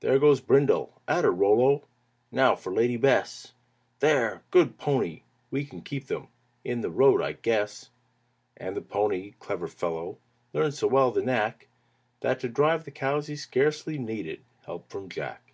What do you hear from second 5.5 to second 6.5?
We can keep them